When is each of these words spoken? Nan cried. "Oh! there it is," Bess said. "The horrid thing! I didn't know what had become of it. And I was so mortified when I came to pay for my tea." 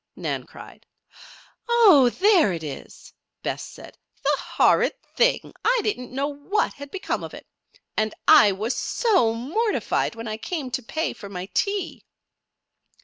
Nan 0.15 0.45
cried. 0.47 0.87
"Oh! 1.69 2.09
there 2.09 2.51
it 2.51 2.63
is," 2.63 3.13
Bess 3.43 3.61
said. 3.63 3.99
"The 4.23 4.35
horrid 4.39 4.95
thing! 5.15 5.53
I 5.63 5.79
didn't 5.83 6.11
know 6.11 6.25
what 6.27 6.73
had 6.73 6.89
become 6.89 7.23
of 7.23 7.35
it. 7.35 7.45
And 7.95 8.15
I 8.27 8.51
was 8.51 8.75
so 8.75 9.35
mortified 9.35 10.15
when 10.15 10.27
I 10.27 10.37
came 10.37 10.71
to 10.71 10.81
pay 10.81 11.13
for 11.13 11.29
my 11.29 11.49
tea." 11.53 12.03